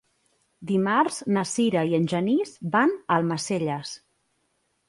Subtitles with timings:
[0.71, 3.93] Dimarts na Sira i en Genís van a Almacelles.